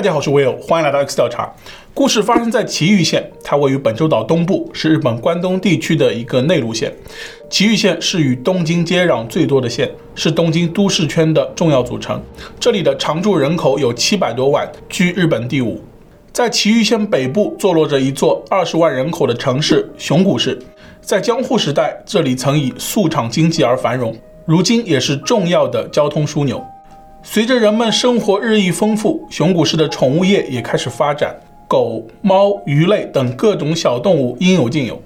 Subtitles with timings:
[0.00, 1.52] 大家好，我是 Will，欢迎来到 X 调查。
[1.92, 6.90] 故事发生在埼玉县，它位于本州岛东部，是日本关东地区的一个内陆县。
[7.50, 12.18] 埼玉县是与东京接壤最多的县，是东京都市圈的重要组成。
[12.58, 15.78] 这里的常住人口有七百多万，居日本第五。
[16.32, 20.58] 在埼玉县北部坐落着一座二十万人口的城市熊谷市。
[21.02, 26.64] 在江户时代，这里曾以宿场经济而繁荣，如今也是重要的交通枢纽。
[27.22, 31.36] 随着人们生活日益丰富，熊谷市的宠物业也开始发展，
[31.68, 35.00] 狗、猫、鱼类等各种小动物应有尽有。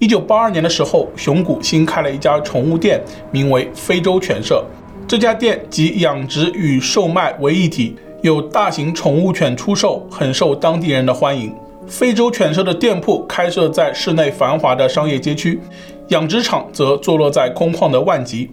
[0.00, 4.64] 一九八二年的时候，熊谷新开了一家宠物店，名为非洲犬舍。
[5.06, 11.54] 这家店集养殖与售卖为一体，有大型宠物犬出售，很受当地人的欢迎。
[11.86, 15.60] 非洲犬舍的店铺开设在市内繁华的商业街区，
[16.08, 18.50] 养殖场则坐落在空旷的万吉。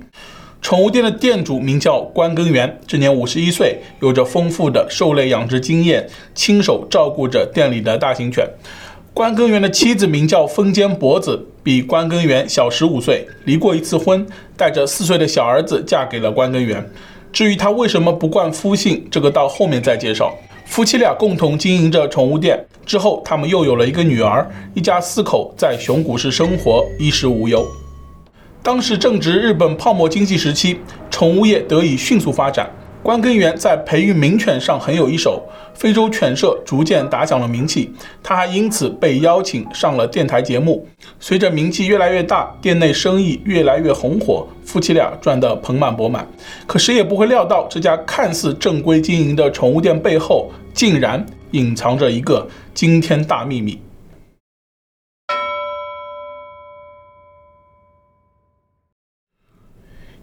[0.61, 8.45] 宠物店的店主名叫关根源，今年五十一岁，有着丰富的兽类养殖经验，亲手照顾着店里的大型犬。
[9.13, 14.25] 关根源的妻子名叫风间博子，比关根源小十五岁，离过一次婚，
[14.57, 16.87] 带着四岁的小儿子嫁给了关根源。
[17.31, 20.35] 至于他为什么不冠夫姓，这个到后面再介绍。
[20.65, 27.65] 夫妻俩共同经营着宠物店，之后他们又有了一个女儿，一家四口在熊谷市生活，衣食无忧。
[28.61, 32.69] 当时正值日本泡沫经济时期，宠物业得以迅速发展。
[33.03, 35.41] 关根源在培育名犬上很有一手，
[35.73, 37.89] 非洲犬舍逐渐打响了名气。
[38.21, 40.85] 他还因此被邀请上了电台节目。
[41.17, 46.27] 随着名气越来越大，店内生意越来越红火，夫妻俩赚得盆满钵满。
[46.65, 53.79] 可谁也不会料到，这家看似正规经营的宠物店背后，竟然隐藏着一个惊天大秘密。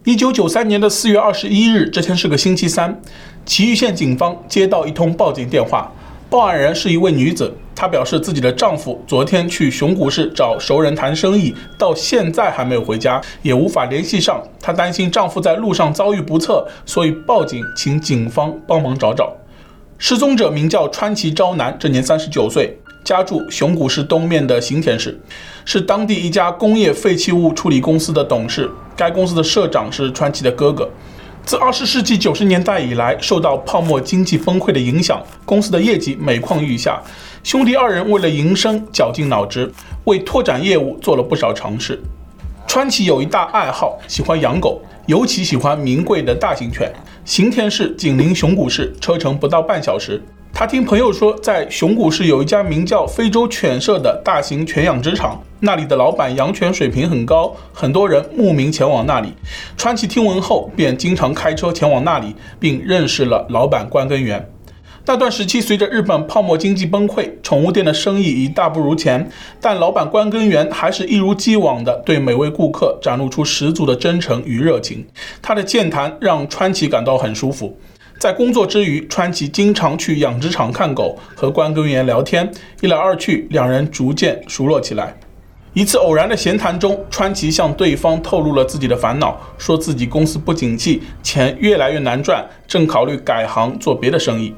[0.05, 3.01] 一九九三年的四月二十一日，这天是个星期三，
[3.43, 5.91] 埼玉县警方接到一通报警电话，
[6.29, 14.39] 报案人是一位女子，她表示自己的丈夫昨天去熊谷市找熟人谈生意，到现在还没有回家，也无法联系上。
[14.61, 19.33] 她担心丈夫在路上遭遇不测，所以报警，请警方帮忙找找。
[19.97, 22.77] 失踪者名叫川崎昭男，这年三十九岁。
[23.03, 25.19] 家住熊谷市东面的行田市，
[25.63, 28.69] 是当地一家工业废弃物处理公司的董事。
[28.95, 30.89] 该公司的社长是川崎的哥哥。
[31.43, 36.99] 自二十世纪九十年代以来，受到泡沫经济崩溃的影响，公司的业绩每况愈下。
[37.43, 39.71] 兄弟二人为了营生，绞尽脑汁，
[40.05, 42.01] 为拓展业务做了不少尝试。
[42.67, 46.91] 川崎有一大爱好，喜欢养狗，尤其喜欢名贵的大型犬。
[47.23, 50.19] 行田市紧邻熊谷市，车程不到半小时。
[50.57, 59.33] 他听朋友说，在熊谷市有一家名叫非洲犬舍的大型犬养殖场，那里的老板养犬水平很高，很多人慕名前往那里。
[59.75, 64.49] 川崎听闻后，便经常开车前往那里，并认识了老板关根源。
[65.05, 69.29] 那段时期，随着日本泡沫经济崩溃，宠物店的生意已大不如前，
[69.59, 75.05] 但老板关根源还是一如既往地对每位顾客展露出十足的真诚与热情。
[75.41, 77.77] 他的健谈让川崎感到很舒服。
[78.17, 82.49] 在工作之余，川崎经常去养殖场看狗，和关根源聊天。
[82.81, 85.15] 一来二去，两人逐渐熟络起来。
[85.73, 94.55] 一次偶然的闲谈中，川崎向对方透露了自己的烦恼，说自己公司不景气，钱越来越难赚，正考虑改行做别的生意。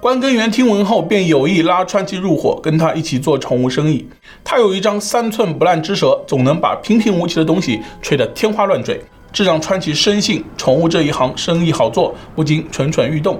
[0.00, 4.08] 关根源听闻后，便有意拉川崎入伙，跟他一起做宠物生意。
[4.44, 9.00] 他有一张三寸不烂之舌，总能把平平无奇的东西吹得天花乱坠。
[9.32, 13.38] 这让川崎深信宠物这一行生意好做，不禁蠢蠢欲动。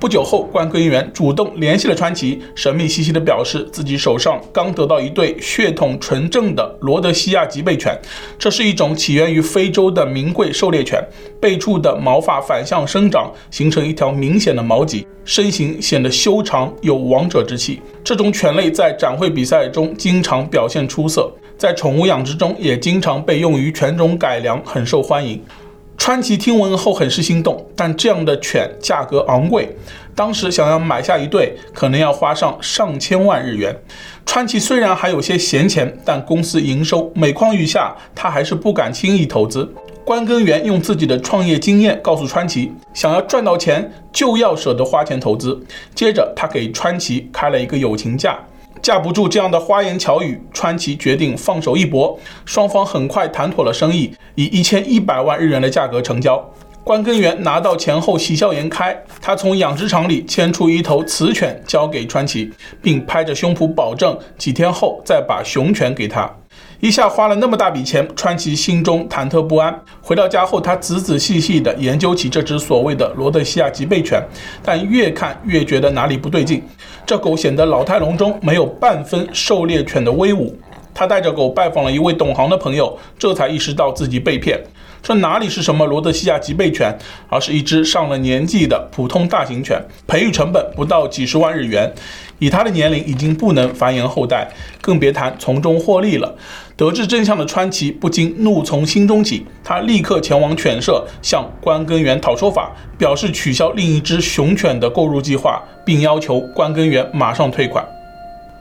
[0.00, 7.98] 不久后，关根源主动联系了川崎，神秘兮兮地表示自己手上刚得到一对血统纯正的罗德西亚吉贝犬，
[8.38, 11.02] 这是一种起源于非洲的名贵狩猎犬，
[11.40, 17.80] 背处的毛发反向生长，形成一条明显的毛脊，身形显得修长有王者之气。
[18.02, 21.32] 这种犬类在展会比赛中经常表现出色。
[21.64, 25.42] 在宠物养殖中也经常被用于犬种改良，很受欢迎。
[25.96, 29.74] 川崎听闻后很是心动，但这样的犬价格昂贵，
[30.14, 33.74] 当时想要买下一对，可能要花上上千万日元。
[34.26, 39.66] 川崎虽然还有些闲钱，但公司营收每况愈下，他还是不敢轻易投资。
[40.04, 45.58] 关根源用自己的创业经验告诉川崎，想要赚到钱，就要舍得花钱投资。
[45.94, 48.38] 接着，他给川崎开了一个友情价。
[48.84, 52.20] 架不住这样的花言巧语，川崎决定放手一搏。
[52.44, 56.52] 双方很快谈妥了生意，以一千一百万日元的价格成交。
[56.84, 62.52] 关根源拿到钱后喜笑颜开，他从养殖场里牵出一头雌犬交给川崎，
[62.82, 66.30] 并拍着胸脯保证几天后再把雄犬给他。
[66.80, 69.74] 一下花了那么大笔钱，川崎心中忐忑不安。
[70.02, 74.22] 回到家后，他仔仔细细地研究起这只所谓的罗德西亚吉贝犬，
[74.62, 76.62] 但越看越觉得哪里不对劲。
[77.06, 80.56] 这狗显得老态龙钟，没有半分狩猎犬的威武。
[80.94, 84.58] 他带着狗拜访了一位懂行的朋友，这才意识到自己被骗。
[85.04, 86.98] 这哪里是什么罗德西亚吉贝犬，
[87.28, 91.92] 而是一只上了年纪的普通大型犬，培育成本不到几十万日元。
[92.38, 94.48] 以它的年龄，已经不能繁衍后代，
[94.80, 96.34] 更别谈从中获利了。
[96.74, 107.84] 得知真相的川崎不禁怒从心中起，他立刻前往犬舍向关根源讨说法，表示取消另一只雄犬的购入计划，并要求关根源马上退款。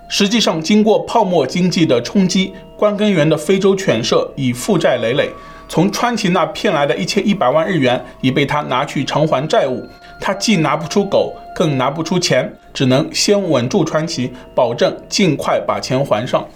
[0.10, 5.30] 实际上，经过泡沫经济的冲击，关根源的非洲犬舍已负债累累。
[5.74, 9.84] 从川崎那骗来的一千一百万日元已被他拿去偿还债务，
[10.22, 16.48] 他既拿不出狗，更拿不出钱，只能先稳住川崎，保证尽快把钱还上。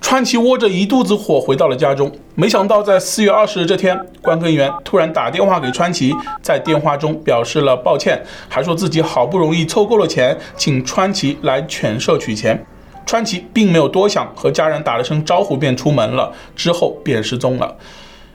[0.00, 12.64] 川崎窝着一肚子火回到了家中，没想到在四月二十日这天，关根源突然打电话给川崎，在电话中表示了抱歉，还说自己好不容易凑够了钱，请川崎来犬舍取钱。
[13.04, 17.76] 川崎并没有多想，和家人打了声招呼便出门了，之后便失踪了。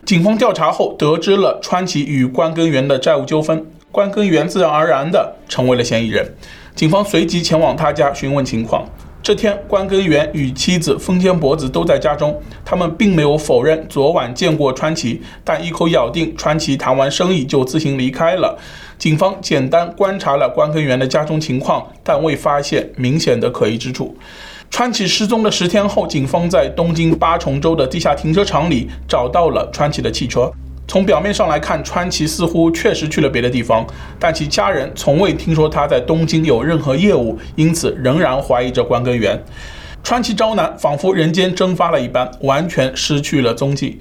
[0.06, 6.34] 警方调查后得知了川崎与关根源的债务纠纷，关根源自然而然地成为了嫌疑人。
[6.74, 8.88] 警方随即前往他家询问情况。
[9.22, 18.58] 这天，关根源与妻子丰间博子都在家中，他们并没有否认昨晚见过川崎，但一口咬定川崎谈完生意就自行离开了。
[18.98, 24.18] 警方简单观察了关根源的家中情况，但未发现明显的可疑之处。
[24.70, 30.50] 川崎失踪的十天后，警方在东京八重洲的地下停车场里找到了川崎的汽车。
[30.88, 33.86] 从表面上来看，川崎似乎确实去了别的地方，
[34.18, 39.38] 但其家人从未听说他在东京有任何业务，因此仍然怀疑着关根源。
[40.02, 44.00] 川崎昭男仿佛人间蒸发了一般，完全失去了踪迹。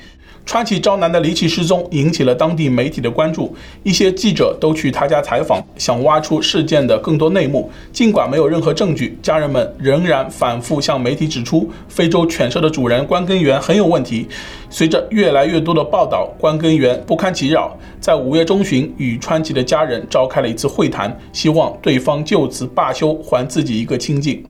[0.49, 7.71] 川崎昭男的离奇失踪引起了当地媒体的关注，一些记者都去他家采访，想挖出事件的更多内幕。
[7.93, 14.27] 尽管没有任何证据，家人们仍然反复向媒体指出，非洲犬舍的主人关根源很有问题。
[14.71, 24.43] 随着越来越多的报道，关根源不堪其扰，在五月中旬与川崎的家人召开了一次会谈，希望对方就此罢休，还自己一个清静。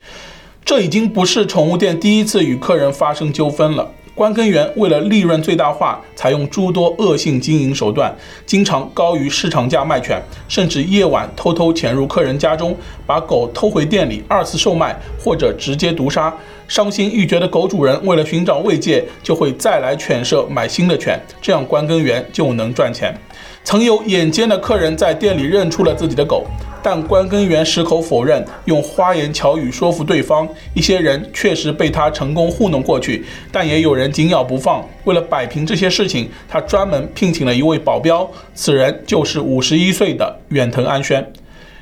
[0.65, 3.91] 这已经不是宠物店第一次与客人发生纠纷了。
[4.19, 8.13] 关根源为了利润最大化，采用诸多恶性经营手段，
[8.45, 12.77] 经常高于市场价卖犬，甚至夜晚偷偷潜入客人家中，
[13.07, 16.35] 把狗偷回店里二次售卖，或者直接毒杀。
[16.67, 23.17] 伤心欲绝的狗主人为了寻找慰藉，就会再来犬舍买新的犬，这样关根源就能赚钱。
[23.63, 26.45] 曾有眼尖的客人在店里认出了自己的狗。
[26.83, 30.49] 但关根源矢口否认，用花言巧语说服对方。
[30.75, 34.85] 一些人确实被他成功糊弄过去，但也有人紧咬不放。
[35.05, 41.33] 为了摆平这些事情，他专门聘请了一位保镖，此人就是五十一岁的远藤安宣。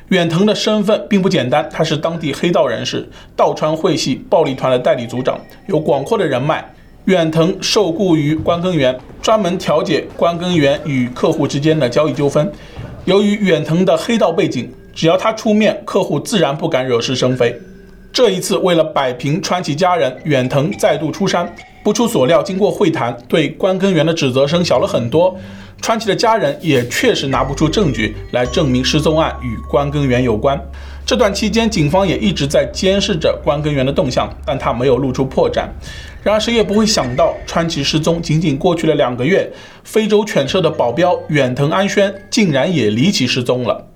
[0.08, 6.64] 远藤的身份并不简单，他是当地黑道人士，道川会系暴力团的代理组长，有广阔的人脉。
[7.06, 12.50] 远藤受雇于关根源，专门调解关根源与客户之间的交易纠纷。
[13.04, 17.54] 由于远藤的黑道背景，只要他出面，客户自然不敢惹是生非。
[18.10, 21.54] 这一次，为了摆平川崎家人，远藤再度出山。
[21.84, 25.36] 不出所料，经过会谈，对关根源的指责声小了很多。
[25.82, 30.58] 川崎的家人也确实拿不出证据来证明失踪案与关根源有关。
[31.04, 35.66] 这段期间，警方也一直在监视着关根源的动向，但他没有露出破绽。
[36.22, 39.52] 然而，谁也不会想到，川崎失踪仅仅过去了两个月，
[39.84, 43.88] 非洲犬舍的保镖远藤安宣竟然也离奇失踪了。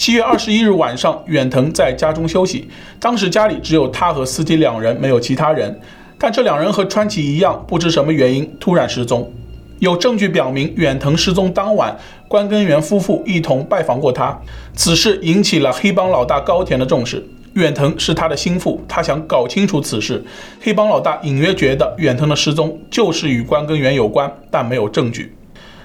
[0.00, 2.66] 七月二十一日晚上，远藤在家中休息。
[2.98, 5.78] 当时家里只有他和司机两人，没有其他人。
[6.18, 9.30] 但这两人和川崎一样，不知什么原因突然失踪。
[9.78, 11.94] 有证据表明，远藤失踪当晚，
[12.26, 14.40] 关根源夫妇一同拜访过他。
[14.74, 17.22] 此事引起了黑帮老大高田的重视。
[17.52, 20.24] 远藤是他的心腹，他想搞清楚此事。
[20.62, 25.34] 黑帮老大隐约觉得远藤的失踪就是与关根源有关，但没有证据。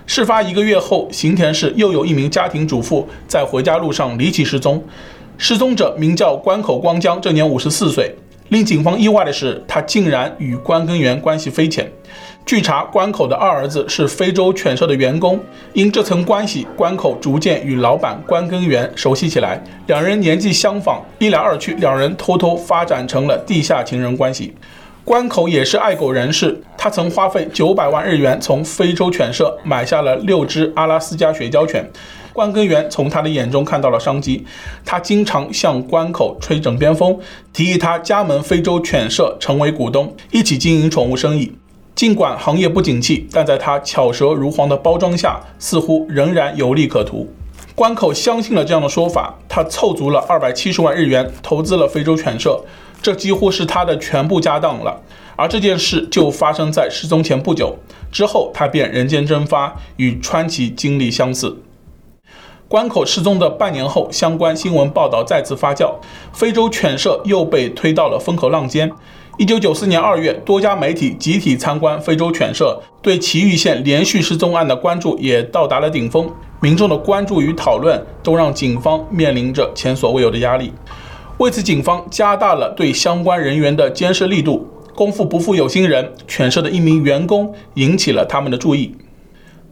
[0.08, 4.84] 事发一个月后，行田市又有一名家庭主妇在回家路上离奇失踪。
[5.38, 8.16] 失踪者名叫关口光江，这年五十四岁。
[8.50, 11.92] 令警方意外的是，他竟然与关根源关系匪浅。
[12.46, 15.40] 据查，关口的二儿子是非洲犬舍的员工，
[15.74, 19.60] 因这层关系，关口逐渐与老板关根源熟悉起来。
[19.88, 24.54] 两人年纪相仿，一来二去，两人偷偷发展成了地下情人关系。
[25.06, 31.88] 关口也是爱狗人士，他曾花费九百万日元从非洲犬舍买下了六只阿拉斯加雪橇犬。
[32.34, 34.44] 关根源从他的眼中看到了商机，
[34.84, 37.20] 他经常向关口吹枕边风，
[37.54, 41.54] 提议他加盟非洲犬舍成为股东，一起经营宠物生意。
[41.94, 47.32] 尽管行业不景气，但在他巧舌如簧的包装下，似乎仍然有利可图。
[47.76, 52.60] 关口相信了这样的说法，他凑足了二百七十万日元，投资了非洲犬舍，
[53.02, 55.02] 这几乎是他的全部家当了。
[55.38, 57.75] 而这件事就发生在失踪前不久，
[58.12, 61.58] 之后他便人间蒸发，与川崎经历相似。
[62.68, 65.96] 关口失踪的半年后，相关新闻报道再次发酵，
[66.34, 68.92] 非洲犬舍又被推到了风口浪尖。
[69.38, 76.32] 一九九四年二月，多家媒体集体参观非洲犬舍，对埼玉县连续失踪案的关注也到达了顶峰。
[76.62, 80.74] 民众的关注与讨论都让警方面临着前所未有的压力。
[81.38, 84.65] 为此，警方加大了对相关人员的监视力度。
[84.96, 88.96] 功夫不负有心人，犬舍的一名员工引起了他们的注意。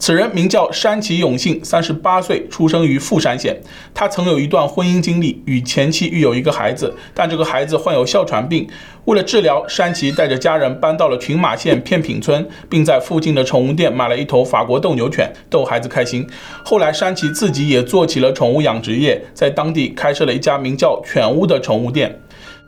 [0.06, 3.58] 此人名叫山崎永信，三十八岁，出生于富山县。
[3.94, 8.68] 他曾有一段婚姻经历，与前妻育有一个孩子，但这个孩子患有哮喘病。
[9.06, 16.28] 为了治疗，山崎带着家人搬到了群马县片品村，并在附近的宠物店买了一头法国斗牛犬，逗孩子开心。
[16.66, 22.20] 后来，山崎自己也做起了宠物养殖业，在当地开设了一家名叫“犬屋”的宠物店。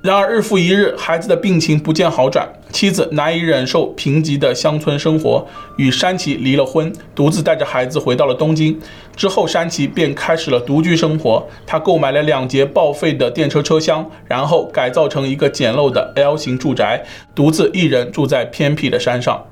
[0.05, 5.43] 然而，日复一日，孩子的病情不见好转，妻子难以忍受贫瘠的乡村生活，
[5.77, 8.79] 与山崎离了婚，独自带着孩子回到了东京。
[9.15, 11.43] 之后，山崎便开始了独居生活。
[11.65, 19.43] 他购买了两节报废的电车车厢，然后改造成一个简陋的 L 型住宅，独自一人住在偏僻的山上。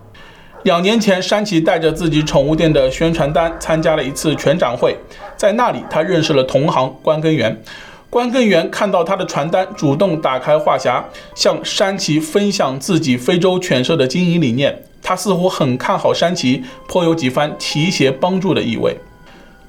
[0.62, 4.95] 两年前，山崎带着自己宠物店的宣传单参加了一次全展会，
[5.36, 7.60] 在那里，他认识了同行关根源。
[8.13, 11.03] 关根源看到他的传单，主动打开话匣，
[11.34, 14.84] 向山崎分享自己非洲犬舍的经营理念。
[15.01, 18.96] 他似乎很看好山崎，颇有几番提携帮助的意味。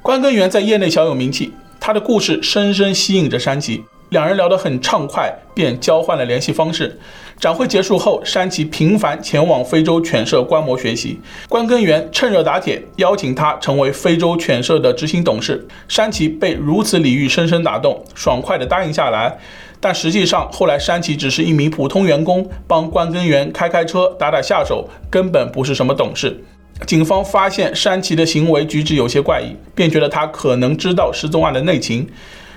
[0.02, 3.82] 关根源在业内小有名气，他的故事深深吸引着山崎。
[4.10, 7.00] 两人聊得很畅快，便交换了联系方式。
[7.38, 11.20] 展会结束后，山崎频繁前往非洲犬舍观摩学习。
[11.48, 15.66] 关根源趁热打铁，邀请他成为非洲犬舍的执行董事。
[15.86, 19.36] 山崎被如此礼遇深深打动，爽快地答应下来。
[19.78, 26.42] 但实际上，后来山崎只是一名普通员工，帮关根源开开车、打打下手，根本不是什么董事。
[26.86, 32.08] 警方发现山崎的行为举止有些怪异，便觉得他可能知道失踪案的内情。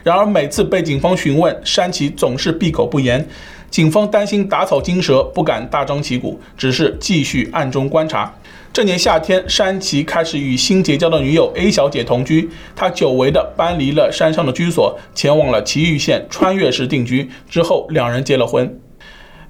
[0.03, 3.27] 然而，每次被警方询问，山崎总是闭口不言。
[3.69, 8.33] 警方担心打草惊蛇，不敢大张旗鼓，只是继续暗中观察。
[8.73, 12.49] 这年夏天，山崎开始与新结交的女友 A 小姐同居。
[12.75, 17.27] 他久违地搬离了山上的居所，前往了埼玉县穿越市定居。
[17.49, 18.79] 之后，两人结了婚。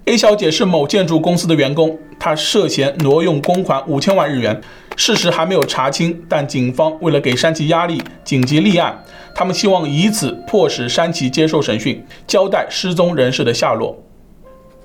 [0.05, 4.61] A 小姐是某建筑公司的员工，她涉嫌挪用公款五千万日元，
[4.95, 8.97] 事实还没有查清，但警方为了给山崎压力，紧急立案。
[9.35, 14.01] 他们希望以此迫使山崎接受审讯，交代失踪人士的下落。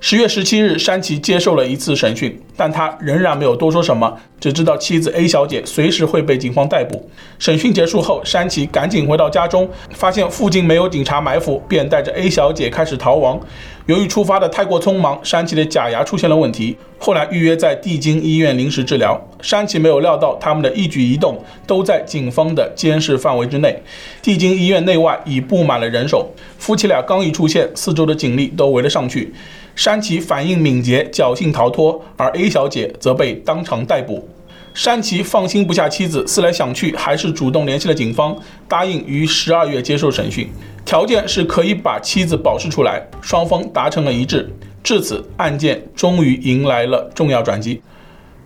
[0.05, 7.09] 十月十七日，山崎接受了一次审讯，但他仍然没有多说什么，只知道妻子 A 小姐随时会被警方逮捕。
[7.39, 13.41] 审讯结束后，山崎赶紧回到家中，发现附近没有警察埋伏，便带着 A 小姐开始逃亡。
[13.87, 19.21] 由于出发的太过匆忙，山崎的假牙出现了问题，后来预约在帝京医院临时治疗。
[19.41, 23.81] 山崎没有料到他们的一举一动都在警方的监视范围之内，
[24.21, 26.29] 帝京医院内外已布满了人手。
[26.59, 29.33] 夫妻俩刚一出现，四周的警力都围了上去。
[29.75, 34.29] 山崎反应敏捷，侥幸逃脱，而 A 小姐则被当场逮捕。
[34.75, 38.37] 山崎放心不下妻子，思来想去，还是主动联系了警方，
[38.69, 40.49] 答应于十二月接受审讯，
[40.85, 43.07] 条件是可以把妻子保释出来。
[43.21, 44.50] 双方达成了一致，
[44.83, 47.83] 至此案件终于迎来了重要转机。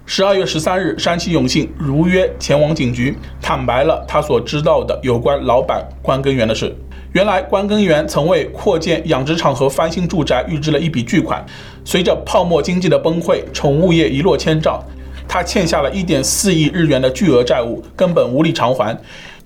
[0.04, 6.74] 十二月十三日，山崎永信如约前往警局，坦白了他所知道的有关老板关根源的事。
[7.16, 11.42] 原来关根源曾为扩建养殖场和翻新住宅预支了一笔巨款，
[11.82, 14.78] 随着泡沫经济的崩溃，宠物业一落千丈，
[15.26, 18.94] 他欠下了一点四亿日元的巨额债务，根本无力偿还。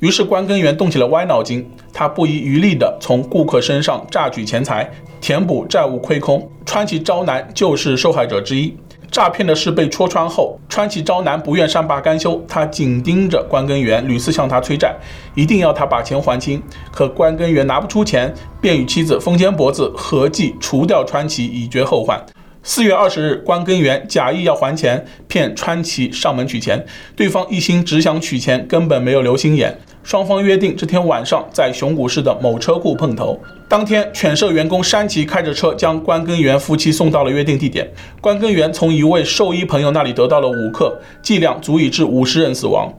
[0.01, 6.51] 于是关根源动起了歪脑筋，他不遗余力地从顾客身上榨取钱财，填补债务亏空。
[6.67, 8.75] 川崎昭男就是受害者之一。
[9.11, 14.95] 诈骗的事被戳穿后，川崎昭男不愿善罢甘休，他紧盯着关根源，屡次向他催债，
[15.35, 16.63] 一定要他把钱还清。
[16.93, 22.25] 可关根源拿不出钱，便与妻子封肩脖子，合计除掉川崎，以绝后患。
[22.63, 26.87] 四月二十日，关根源假意要还钱，骗川崎上门取钱，
[27.17, 29.77] 对方一心只想取钱，根本没有留心眼。
[30.03, 33.39] 双方约定这天晚上在熊谷市的某车库碰头。
[33.69, 37.89] 当天，犬舍员工山崎开着车将关根源夫妻送到了约定地点。
[38.21, 42.93] 关根源从一位兽医朋友那里得到了五克剂量，足以致五十人死亡。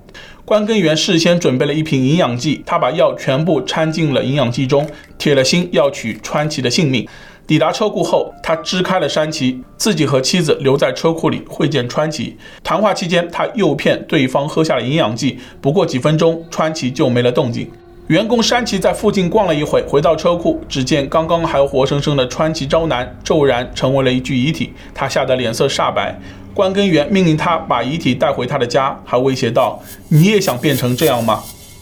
[0.46, 7.08] 关根源事先准备了一瓶营养剂，他把药全部掺进了营养剂中，铁了心要取川崎的性命。
[7.48, 12.38] 抵达车库后，他支开了山崎，自己和妻子留在车库里会见川崎。
[12.63, 17.69] 谈话期间，他诱骗对方喝下了营养剂，不过几分钟，川崎就没了动静。
[18.07, 26.17] 员工山崎在附近逛了一会，回到车库，只见刚刚还活生生的川崎昭男骤然成为了一具遗体，他吓得脸色煞白。
[26.53, 31.41] 关根源命令他把遗体带回他的家，还威胁道：“你也想变成这样吗？”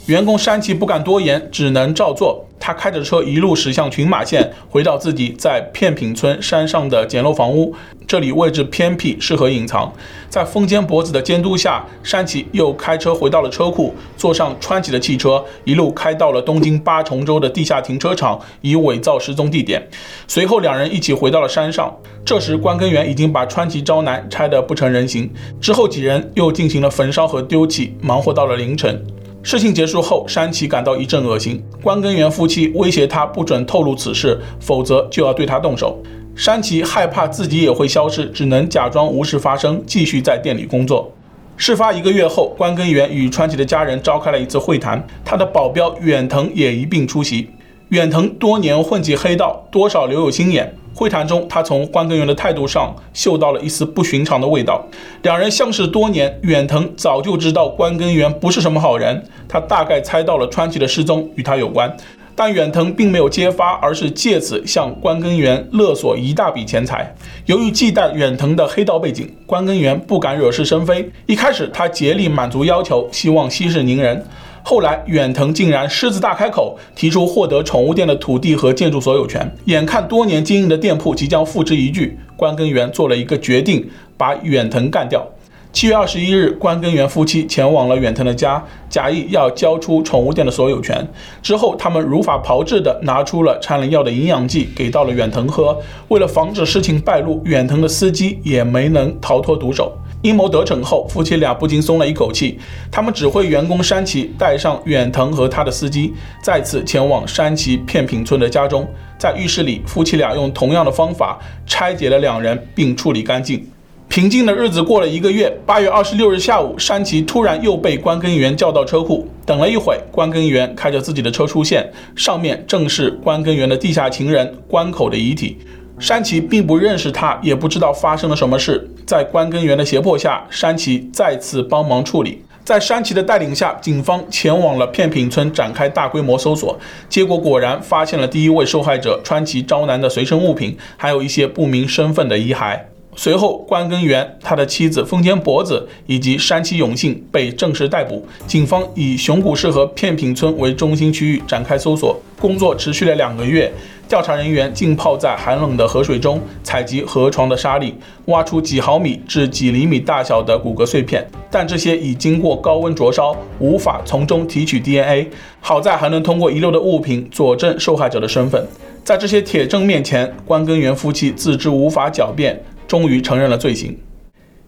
[0.09, 2.43] 员工山崎不敢多言，只能照做。
[2.59, 7.75] 他开着车一路驶向群马县，回到自己在片品村山上的简陋房屋。
[8.07, 9.93] 这里位置偏僻，适合隐藏。
[10.27, 19.87] 在风间博子的监督下，山崎又开车回到了车库，坐上川崎的汽车，一路开到了东京八重洲的地下停车场，以伪造失踪地点。
[20.27, 21.95] 随后，两人一起回到了山上。
[22.25, 25.31] 这时，关根源已经把川崎昭男拆得不成人形。
[25.61, 28.99] 之后，几人又进行了焚烧和丢弃，忙活到了凌晨。
[29.41, 31.63] 事情结束后，山崎感到一阵恶心。
[31.81, 35.97] 关根源夫妻威胁他不准透露此事，否则就要对他动手。
[36.35, 41.11] 山崎害怕自己也会消失，只能假装无事发生，继续在店里工作。
[41.55, 47.49] 事发一个月后，关根源与川崎的家人召开了一次会谈，他的保镖远藤也一并出席。
[47.89, 50.73] 远藤多年混迹黑道，多少留有心眼。
[50.93, 54.85] 会谈中，他从关根源的态度上嗅到了一丝不寻常的味道。
[55.21, 61.95] 两人相识多年，远藤早就知道关根源不是什么好人，他大概猜到了川崎的失踪与他有关，
[62.35, 67.15] 但远藤并没有揭发，而是借此向关根源勒索一大笔钱财。
[67.45, 71.09] 由于忌惮远藤的黑道背景，关根源不敢惹是生非。
[71.25, 74.25] 一开始，他竭力满足要求，希望息事宁人。
[74.69, 79.51] 后来，远藤竟然狮子大开口，提出获得宠物店的土地和建筑所有权。
[79.65, 85.25] 眼看多年经营的店铺即将付之一炬，关根源做了一个决定，把远藤干掉。
[85.73, 91.07] 七月二十一日，关根源夫妻前往了远藤的家，假意要交出宠物店的所有权。
[91.41, 95.75] 之后，他们如法炮制地拿出了掺了药的营养剂，给到了远藤喝。
[96.09, 99.97] 为了防止事情败露，远藤的司机也没能逃脱毒手。
[100.21, 102.59] 阴谋得逞后，夫妻俩不禁松了一口气。
[102.91, 108.87] 他们指挥员工山崎带上远藤和他的司机，再次前往山崎片品村的家中。
[109.17, 113.65] 在浴室里，夫妻俩用同样的方法拆解了两人，并处理干净。
[114.09, 119.27] 平静的日子过了一个月，八月二十六日下午，山崎突然又被关根源叫到车库。
[119.45, 125.59] 等了一会，关根源开着自己的车出现，上面正是关根源的地下情人关口的遗体。
[125.99, 128.89] 山崎并不认识他，也不知道发生了什么事。
[129.05, 132.41] 在关根源的胁迫下，山崎再次帮忙处理。
[132.63, 142.79] 在山崎的带领下，警方前往了片品村展开大规模搜索，结果果然发现了第一位受害者川崎昭男的随身物品，还有一些不明身份的遗骸。
[143.15, 148.25] 随后，关根源、他的妻子风间博子以及山崎永信被正式逮捕。
[148.47, 153.69] 警方以熊谷市和片品村为中心区域展开搜索，工作持续了两个月。
[154.09, 157.93] 调查人员浸泡在寒冷的河水中，采集河床的沙粒，
[158.25, 165.29] 挖出几毫米至几厘米大小的骨骼碎片，但这些已经过高温灼烧，无法从中提取 DNA。
[165.61, 168.65] 好在还能通过遗留的物品佐证受害者的身份。
[169.03, 172.59] 在这些铁证面前，关根源夫妻自知无法狡辩。
[172.87, 173.95] 终于承认了罪行。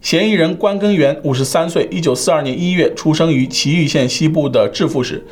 [0.01, 5.25] 嫌疑人关根源，五十三岁，一九四二年一月出生于埼玉县西部的致富市，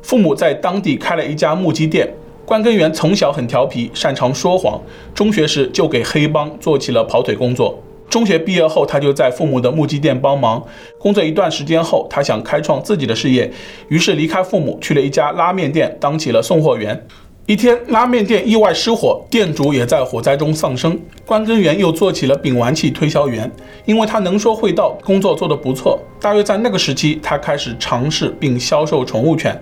[0.00, 2.08] 父母在当地开了一家木屐店。
[2.46, 4.80] 关根源从小很调皮，擅长说谎，
[5.12, 7.76] 中学时就给黑帮做起了跑腿工作。
[8.08, 10.64] 中学毕业后，他就在父母的木屐店帮忙。
[10.96, 13.50] 工作一段时间后，他想开创自己的事业，
[13.88, 17.04] 于是离开父母，去了一家拉面店当起了送货员。
[17.46, 20.96] 一天，拉面店意外失火，店主也在火灾中丧生。
[21.24, 23.50] 关根源又做起了丙烷气推销员，
[23.86, 25.98] 因为他能说会道，工作做得不错。
[26.20, 29.60] 大约在那个时期，他开始尝试并销售宠物犬。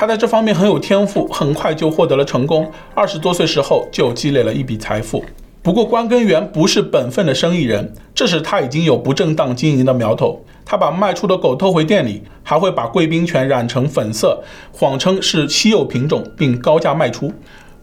[0.00, 2.66] 他在这方面很有天赋，很快就获得了成功。
[2.94, 5.22] 二十多岁时候就积累了一笔财富。
[5.60, 10.42] 不过，关根源不是本分的生意人，这时他已经有不正当经营的苗头。
[10.64, 17.30] 他把卖出的狗偷回店里，还会把贵宾犬染成粉色，谎称是稀有品种，并高价卖出。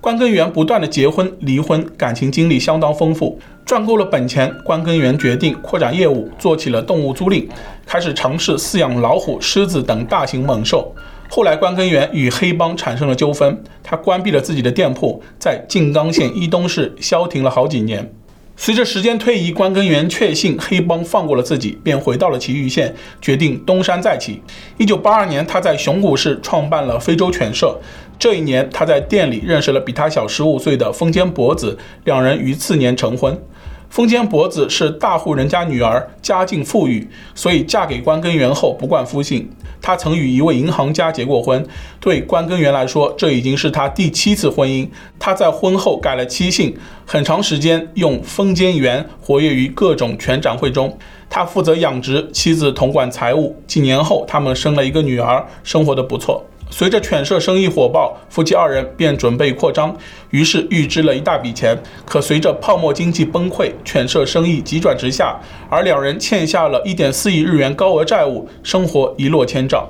[0.01, 3.37] 关根源不断的结婚离婚，感情经历相当丰富。
[3.63, 7.47] 赚够了本钱，关根源决定扩展业务，做起了动物租赁，
[7.85, 10.91] 开始尝试饲养老虎、狮子等大型猛兽。
[11.29, 18.11] 后来，关根源与黑帮产生了纠纷，他关闭了自己的店铺，在静冈县伊东市消停了好几年。
[18.59, 24.41] 随着时间推移，关根源确信黑帮放过了自己，便回到了埼玉县，决定东山再起。
[24.77, 27.79] 一九八二年，他在熊谷市创办了非洲犬舍。
[28.17, 33.39] 这一年，他在店里认识了比他小十五岁的风间博子，两人于次年成婚。
[33.89, 39.49] 风间博子是大户人家女儿，家境富裕，所以嫁给关根源后不冠夫姓。
[39.81, 41.65] 她曾与一位银行家结过婚，
[41.99, 44.87] 对关根源来说，这已经是她第七次婚姻。
[45.17, 50.95] 她在婚后改了妻姓，很长时间用风间源活跃于各种犬展会中。
[51.29, 53.55] 他负责养殖，妻子统管财务。
[53.67, 56.45] 几年后，他们生了一个女儿，生活的不错。
[56.69, 59.95] 随着犬舍生意火爆，夫妻二人便准备扩张，
[60.29, 61.77] 于是预支了一大笔钱。
[62.05, 69.87] 可随着泡沫经济崩溃，犬舍生意急转直下，而两人欠下了一点四亿日元高额债务，生活一落千丈。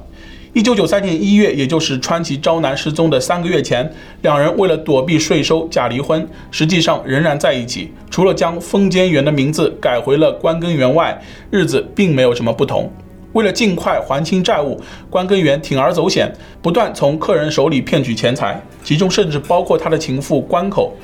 [0.53, 7.91] 一九九三年一月，也就是川崎昭男失踪的三个月前，两人为了躲避税收假离婚，实际上仍然在一起。
[8.09, 12.91] 除了将风间源的名字改回了关根源外，日子并没有什么不同。
[13.33, 20.95] 为了尽快还清债务，关根源铤而走险，不断从客人手里骗取钱财，其中甚至包括他的情妇关口。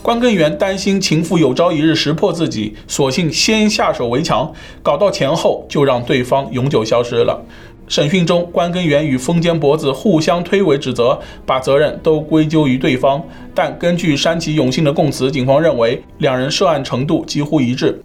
[0.00, 7.42] 关根源担心情妇有朝一日识破自己，索性先下手为强，搞到钱后就让对方永久消失了。
[7.88, 13.22] 审讯中，关根源与风间博子互相推诿指责，把责任都归咎于对方。
[13.54, 18.00] 但根据山崎永信的供词，警方认为两人涉案程度几乎一致。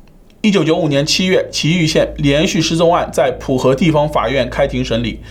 [0.45, 5.21] 一九九五年七月，祁玉县连续失踪案在浦和地方法院开庭审理。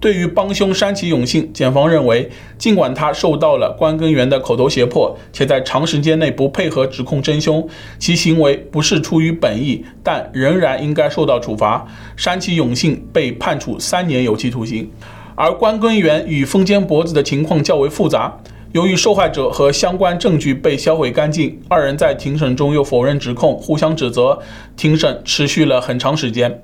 [0.00, 11.86] 对于帮凶山崎永信，检方认为，尽管他受到了关根源的口头胁迫，且在长时间内不配合指控真凶，其行为不是出于本意，但仍然应该受到处罚。
[12.16, 14.90] 山崎永信被判处三年有期徒刑，
[15.34, 18.40] 而关根源与风间博子的情况较为复杂。
[18.72, 24.38] 由于受害者和相关证据被销毁干净，二人在庭审中又否认指控，互相指责，
[24.74, 26.62] 庭审持续了很长时间。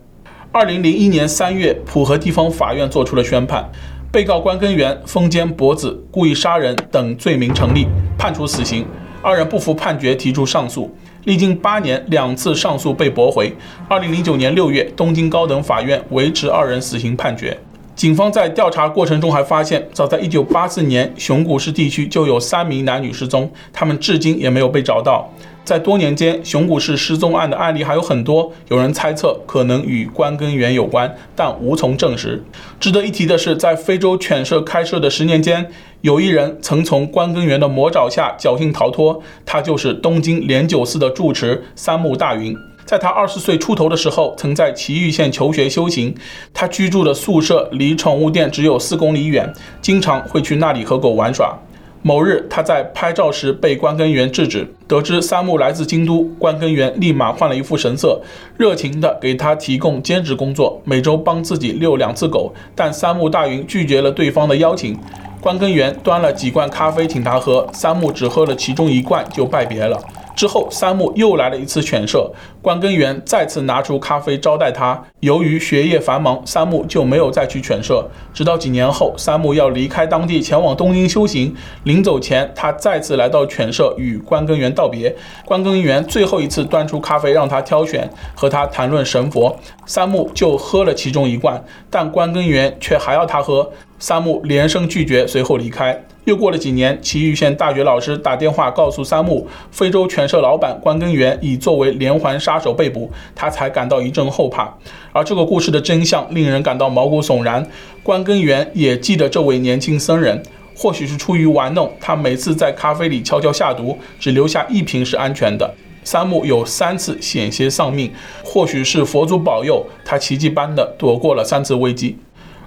[0.51, 3.71] 二零零一年三月，浦和地方法院作出了宣判，
[4.11, 8.87] 被告关根源、风间博子故意杀人等罪名成立，判处死刑。
[9.21, 10.91] 二人不服判决，提出上诉，
[11.25, 13.53] 历经八年，两次上诉被驳回。
[13.87, 17.59] 二零零九年六月，东京高等法院维持二人死刑判决。
[17.99, 25.29] 警方在调查过程中还发现，早在一九八四年，熊谷市地区就有三名男女失踪，他们至今也没有被找到。
[25.65, 32.41] 在多年间，熊谷市失踪案的案例还有很多，有人猜测可能与关根源有关，但无从证实。
[32.79, 35.69] 值得一提的是，在非洲犬舍开设的十年间，
[36.03, 42.57] 有一人曾从关根源的魔爪下侥幸逃脱，他就是东京莲九寺的住持三木大云。
[42.89, 46.15] 在他二十岁出头的时候，曾在埼玉县求学修行，
[46.55, 51.55] 他居住的宿舍离宠物店只有四公里远，经常会去那里和狗玩耍。
[52.01, 54.67] 某日，他在拍照时被关根源制止。
[54.87, 58.23] 得知三木来自京都，关根源立马换了一副神色，
[58.57, 62.55] 热情地给他提供兼职工作，每周帮自己遛两次狗。
[62.75, 64.99] 但三木大云拒绝了对方的邀请。
[65.43, 70.01] 关根源端了几罐咖啡请他喝，三木只喝了其中一罐就拜别了。
[70.39, 72.31] 之后，三木又来了一次犬舍，
[72.63, 75.03] 关根源再次拿出咖啡招待他。
[75.19, 78.09] 由于学业繁忙，三木就没有再去犬舍。
[78.33, 85.13] 直到几年后，三木要离开当地前往东京修行，临走前，他再次来到犬舍与关根源道别。
[85.45, 96.05] 关根源最后一次端出咖啡让他挑选，和他谈论神佛，三木就喝了其中一罐，但关根源却还要他喝，三木连声拒绝，随后离开。
[96.29, 104.71] 又过了几年，埼玉县大学老师打电话告诉三木，非洲犬舍老板关根源已作为连环杀手被捕，他才感到一阵后怕。
[105.11, 107.67] 而这个故事的真相令人感到毛骨悚然。
[108.03, 110.43] 关根源也记得这位年轻僧人，
[110.77, 115.75] 或许是出于玩弄，他每次在咖啡里悄悄下毒，只留下一瓶是安全的。
[116.05, 118.13] 三木有三次险些丧命，
[118.45, 122.19] 或许是佛祖保佑，他奇迹般的躲过了三次危机。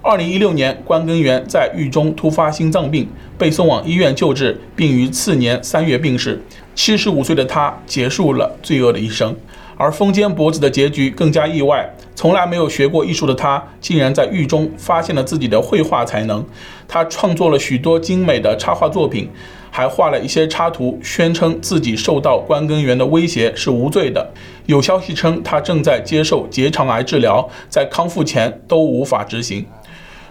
[0.04, 6.42] 二零一六年，关根源在狱中突发心脏病，被送往医院救治，并于次年三月病逝。
[6.74, 9.36] 七十五岁的他结束了罪恶的一生。
[9.76, 16.44] 而风间博子的结局更加意外，从来没有学过艺术的他，竟然在狱中发现了自己的绘画才能。
[16.88, 19.30] 他创作了许多精美的插画作品，
[19.70, 24.28] 还画了一些插图，宣称自己受到关根源的威胁是无罪的。
[24.66, 29.64] 有消息称他正在接受结肠癌治疗，在康复前都无法执行。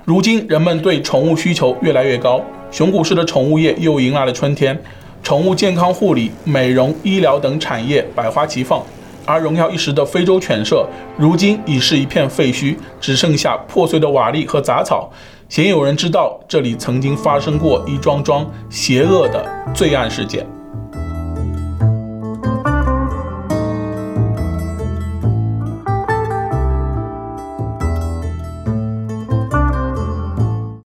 [0.03, 4.77] 如今，人们对宠物需求越来越高，熊谷市的宠物业又迎来了春天。
[5.21, 8.83] 宠物健康护理、美容、医疗等产业百花齐放，
[9.25, 15.11] 而荣耀一时的非洲犬舍，如今已是一片废墟，只剩下破碎的瓦砾和杂草。
[15.47, 20.43] 鲜有人知道，这里曾经发生过一桩桩邪恶的罪案事件。